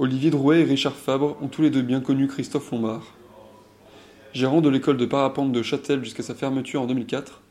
[0.00, 3.02] Olivier Drouet et Richard Fabre ont tous les deux bien connu Christophe Lombard.
[4.32, 7.42] Gérant de l'école de parapente de Châtel jusqu'à sa fermeture en 2004,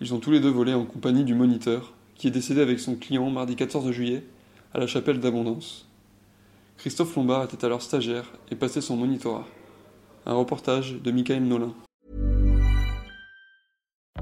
[0.00, 2.94] ils ont tous les deux volé en compagnie du moniteur, qui est décédé avec son
[2.94, 4.24] client mardi 14 juillet
[4.72, 5.90] à la chapelle d'Abondance.
[6.78, 9.46] Christophe Lombard était alors stagiaire et passait son monitorat.
[10.24, 11.74] Un reportage de Michael Nolin.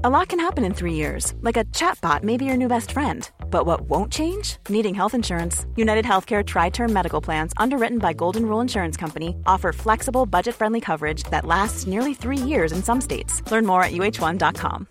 [0.03, 2.91] A lot can happen in three years, like a chatbot may be your new best
[2.91, 3.29] friend.
[3.51, 4.57] But what won't change?
[4.69, 5.65] Needing health insurance.
[5.75, 10.55] United Healthcare Tri Term Medical Plans, underwritten by Golden Rule Insurance Company, offer flexible, budget
[10.55, 13.43] friendly coverage that lasts nearly three years in some states.
[13.51, 14.87] Learn more at uh1.com.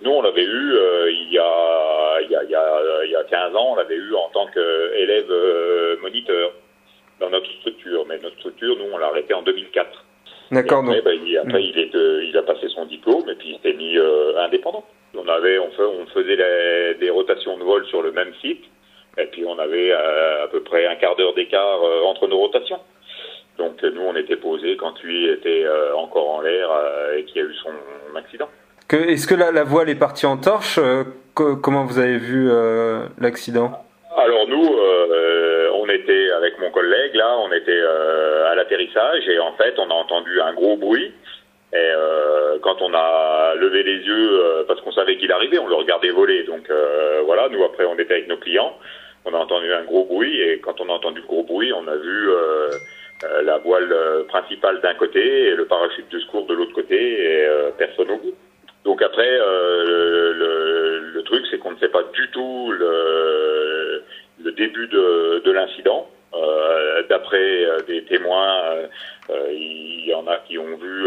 [0.00, 3.10] Nous, on l'avait eu euh, il, y a, il, y a, il, y a, il
[3.10, 6.52] y a 15 ans, on l'avait eu en tant qu'élève euh, moniteur
[7.20, 8.06] dans notre structure.
[8.06, 10.04] Mais notre structure, nous, on l'a arrêté en 2004.
[10.50, 10.84] D'accord.
[10.84, 13.54] Après, bah, il, après il, est, euh, il a passé son diplôme et puis il
[13.56, 14.84] s'était mis euh, indépendant.
[15.28, 18.64] On avait, on, fait, on faisait les, des rotations de vol sur le même site
[19.18, 22.38] et puis on avait euh, à peu près un quart d'heure d'écart euh, entre nos
[22.38, 22.78] rotations.
[23.58, 26.70] Donc nous, on était posés quand lui était euh, encore en l'air
[27.16, 28.48] et qu'il y a eu son accident.
[28.90, 30.80] Est-ce que la, la, voile est partie en torche
[31.34, 32.48] que, Comment vous avez vu
[33.20, 33.72] l'accident?
[34.16, 34.78] Alors nous,
[35.74, 37.82] on était avec mon collègue là, on était
[38.50, 41.12] à l'atterrissage et en fait, on a entendu un gros bruit.
[41.72, 45.66] Et euh, quand on a levé les yeux, euh, parce qu'on savait qu'il arrivait, on
[45.66, 46.44] le regardait voler.
[46.44, 48.74] Donc euh, voilà, nous après on était avec nos clients,
[49.26, 51.86] on a entendu un gros bruit et quand on a entendu le gros bruit, on
[51.86, 52.30] a vu
[53.42, 53.94] la voile
[54.28, 57.46] principale d'un côté et le parachute de secours de l'autre côté et
[57.76, 58.34] personne au bout.
[58.84, 64.02] Donc après, le, truc c'est qu'on ne sait pas du tout le,
[64.56, 66.08] début de, de l'incident.
[67.28, 68.88] D'après euh, des témoins,
[69.28, 71.06] euh, il y en a qui ont vu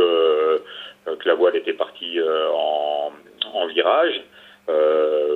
[1.05, 3.11] que la voile était partie en,
[3.53, 4.21] en, virage.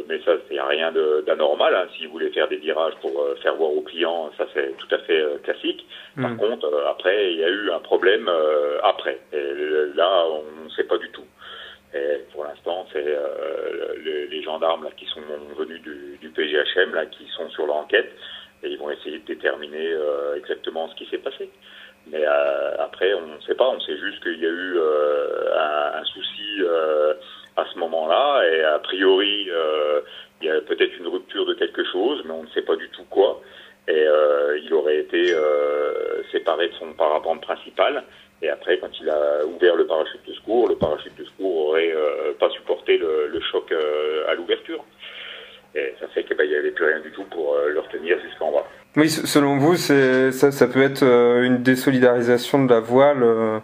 [0.08, 0.91] mais ça, c'est rien
[1.25, 1.73] d'anormal.
[1.73, 1.88] Hein.
[1.97, 5.00] Si vous voulez faire des virages pour faire voir aux clients, ça c'est tout à
[5.00, 5.86] fait classique.
[6.22, 6.38] Par mmh.
[6.38, 8.29] contre, après, il y a eu un problème
[8.84, 9.19] après.
[9.34, 9.53] Et
[9.96, 11.25] là, on ne sait pas du tout.
[11.96, 15.22] Et pour l'instant, c'est euh, les, les, gendarmes là, qui sont
[15.57, 18.12] venus du, du PGHM là, qui sont sur l'enquête
[18.63, 20.34] et ils vont essayer de déterminer euh,
[20.90, 21.50] ce qui s'est passé.
[22.07, 26.00] Mais euh, après, on ne sait pas, on sait juste qu'il y a eu euh,
[26.00, 27.13] un, souci euh,
[27.56, 29.50] à ce moment-là, et a priori,
[30.41, 32.90] il y a peut-être une rupture de quelque chose, mais on ne sait pas du
[32.90, 33.41] tout quoi.
[33.88, 34.06] Et
[34.63, 35.34] il aurait été
[36.31, 38.03] séparé de son parapente principal.
[38.41, 41.94] Et après, quand il a ouvert le parachute de secours, le parachute de secours aurait
[42.40, 43.72] pas supporté le, choc
[44.28, 44.84] à l'ouverture.
[45.75, 48.65] Et ça fait qu'il n'y avait plus rien du tout pour le retenir jusqu'en bas.
[48.97, 53.59] Oui, selon vous, ça, peut être euh, une désolidarisation de la voile euh,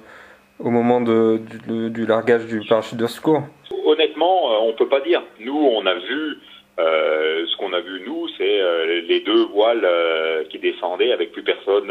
[0.60, 3.44] au moment du, largage du parachute de secours?
[3.86, 5.24] Honnêtement, on peut pas dire.
[5.40, 6.38] Nous, on a vu,
[6.80, 11.32] euh, ce qu'on a vu, nous, c'est euh, les deux voiles euh, qui descendaient avec
[11.32, 11.90] plus personne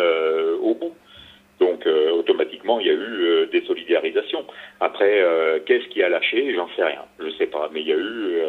[0.62, 0.92] au bout.
[1.60, 1.86] Donc
[2.16, 4.46] automatiquement, il y a eu des solidarisations.
[4.80, 5.22] Après,
[5.66, 6.54] qu'est-ce qui a lâché?
[6.54, 7.02] J'en sais rien.
[7.18, 7.68] Je sais pas.
[7.70, 8.40] Mais il y a eu,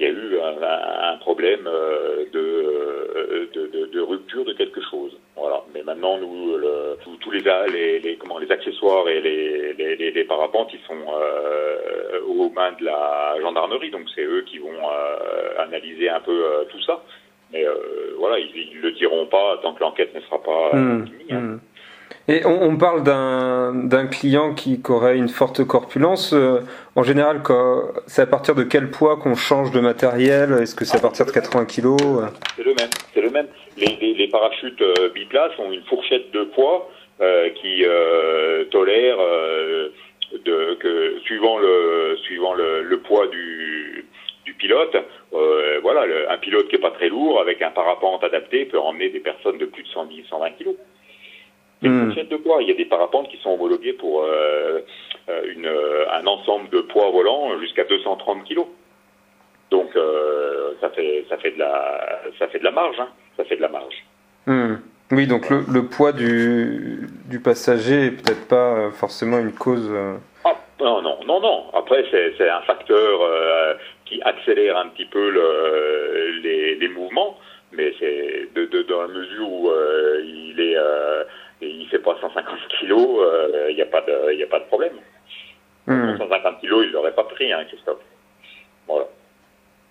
[0.00, 4.00] il y a eu un problème euh, de, euh, de,
[4.38, 5.16] de, quelque chose.
[5.36, 5.62] Voilà.
[5.74, 7.42] Mais maintenant, nous, le, tous, les,
[7.72, 12.72] les, les, comment, les accessoires et les, les, les parapentes, ils sont euh, aux mains
[12.78, 13.90] de la gendarmerie.
[13.90, 17.02] Donc, c'est eux qui vont euh, analyser un peu euh, tout ça.
[17.52, 17.64] Mais
[18.16, 21.32] voilà, ils ne le diront pas tant que l'enquête ne sera pas mmh, finie.
[21.32, 21.40] Hein.
[21.40, 21.60] Mmh.
[22.28, 26.32] Et on, on parle d'un client qui, qui, aurait une forte corpulence.
[26.94, 27.42] En général,
[28.06, 30.52] c'est à partir de quel poids qu'on change de matériel?
[30.62, 31.96] Est-ce que c'est à partir de 80 kg
[32.56, 32.90] C'est le même.
[33.14, 33.48] C'est le même.
[33.80, 39.16] Les, les, les parachutes euh, biplace ont une fourchette de poids euh, qui euh, tolère
[40.32, 44.04] de, que suivant le suivant le, le poids du
[44.44, 44.96] du pilote,
[45.32, 48.78] euh, voilà, le, un pilote qui est pas très lourd avec un parapente adapté peut
[48.78, 50.76] emmener des personnes de plus de 110, 120 kilos.
[51.80, 52.62] C'est une fourchette de poids.
[52.62, 54.80] Il y a des parapentes qui sont homologués pour euh,
[55.46, 55.70] une,
[56.10, 58.60] un ensemble de poids volants jusqu'à 230 kg.
[59.70, 62.98] Donc euh, ça fait ça fait de la ça fait de la marge.
[62.98, 63.08] Hein.
[63.40, 64.04] Ça fait de la marge.
[64.46, 64.74] Mmh.
[65.12, 69.88] Oui, donc le, le, poids du, du passager est peut-être pas forcément une cause.
[69.90, 70.16] Euh...
[70.44, 71.64] Ah, non, non, non, non.
[71.72, 77.38] Après, c'est un facteur euh, qui accélère un petit peu le, les, les mouvements,
[77.72, 80.76] mais c'est de, de, dans la mesure où euh, il est
[81.62, 82.44] et il fait pas 150
[82.78, 83.08] kilos,
[83.50, 84.94] il euh, n'y a pas de, il a pas de problème.
[85.86, 86.18] Mmh.
[86.18, 88.00] 150 kilos, il l'aurait pas pris, hein, Christophe.
[88.86, 89.06] Voilà.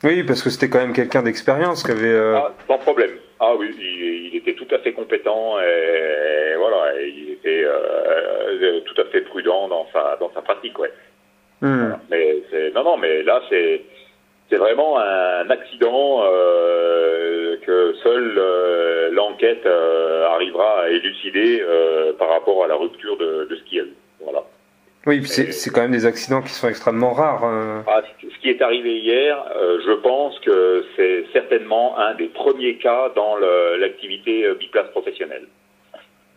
[0.03, 2.07] Oui, parce que c'était quand même quelqu'un d'expérience qui avait.
[2.07, 2.37] Euh...
[2.37, 3.11] Ah, sans problème.
[3.39, 8.81] Ah oui, il, il, était tout à fait compétent et, voilà, et il était euh,
[8.81, 10.91] tout à fait prudent dans sa dans sa pratique, ouais.
[11.61, 11.79] Mmh.
[11.79, 11.99] Voilà.
[12.09, 13.81] Mais c'est non non, mais là c'est
[14.49, 21.63] c'est vraiment un accident euh, que seule euh, l'enquête euh, arrivera à élucider
[22.17, 23.93] par rapport à la rupture de, de ce qu'il y a eu.
[25.05, 27.43] Oui, c'est quand même des accidents qui sont extrêmement rares.
[27.87, 29.43] Ah, ce qui est arrivé hier,
[29.85, 33.37] je pense que c'est certainement un des premiers cas dans
[33.77, 35.47] l'activité biplace professionnelle.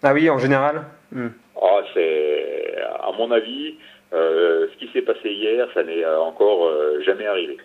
[0.05, 0.85] Ah oui, en général?
[1.11, 1.31] Hmm.
[1.61, 3.75] ah, C'est, à mon avis,
[4.13, 6.71] ce qui s'est passé hier, ça n'est encore
[7.05, 7.59] jamais arrivé.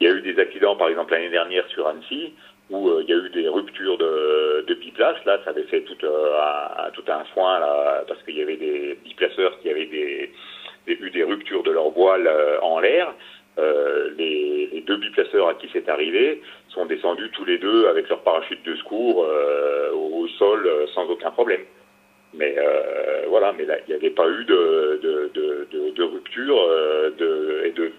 [0.00, 2.32] Il y a eu des accidents, par exemple l'année dernière sur Annecy,
[2.70, 5.16] où euh, il y a eu des ruptures de, de biplace.
[5.24, 6.38] Là, ça avait fait tout, euh,
[6.78, 8.67] un, tout un foin là, parce qu'il y avait des
[9.88, 10.30] avaient
[10.86, 13.14] des, eu des ruptures de leur voile euh, en l'air.
[14.16, 18.20] Les, les, deux biplaceurs à qui c'est arrivé sont descendus tous les deux avec leur
[18.20, 19.26] parachute de secours
[19.92, 21.62] au sol sans aucun problème.
[22.34, 22.54] Mais
[23.28, 26.56] voilà, mais il n'y avait pas eu de, rupture
[27.64, 27.92] et de,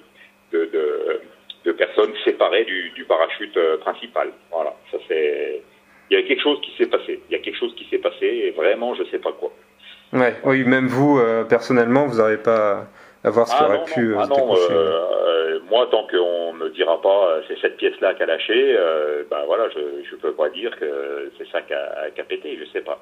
[1.74, 4.32] personnes séparées du, parachute euh, principal.
[4.52, 5.62] Voilà, ça c'est.
[6.12, 7.22] Il y a quelque chose qui s'est passé.
[7.30, 9.52] Il y a quelque chose qui s'est passé et vraiment, je sais pas quoi.
[10.14, 12.88] Ouais, oui, même vous, euh, personnellement, vous n'arrez pas
[13.24, 14.16] à voir ce qui ah aurait pu.
[14.18, 18.26] Ah non, euh, moi, tant qu'on ne me dira pas c'est cette pièce-là qui a
[18.26, 18.78] lâché,
[19.30, 22.58] ben voilà, je ne peux pas dire que c'est ça qui a, qui a, pété,
[22.60, 23.00] je sais pas.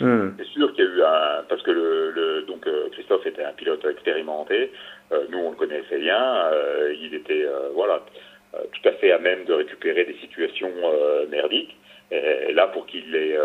[0.00, 0.30] Hmm.
[0.38, 3.52] C'est sûr qu'il y a eu un parce que le, le donc Christophe était un
[3.52, 4.70] pilote expérimenté.
[5.12, 6.22] Euh, nous, on le connaissait bien.
[6.52, 8.00] Euh, il était euh, voilà
[8.52, 10.72] tout à fait à même de récupérer des situations
[11.30, 11.76] merdiques.
[12.10, 13.38] Et là, pour qu'il ait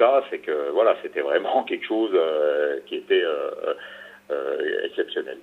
[0.00, 2.16] ça, c'est que voilà, c'était vraiment quelque chose
[2.86, 3.22] qui était
[4.84, 5.38] exceptionnel.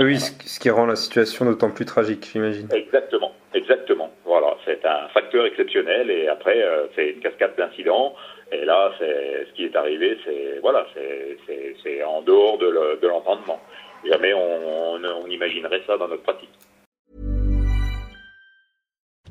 [0.00, 2.68] Oui, ce qui rend la situation d'autant plus tragique, j'imagine.
[2.72, 4.12] Exactement, exactement.
[4.24, 6.64] Voilà, c'est un facteur exceptionnel et après,
[6.94, 8.14] c'est une cascade d'incidents.
[8.52, 13.60] Et là, c'est ce qui est arrivé, c'est voilà, c'est en dehors de l'entendement.
[14.04, 16.50] Jamais on, on, on imaginerait ça dans notre pratique.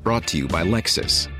[0.02, 1.28] Brought to you by Lexus.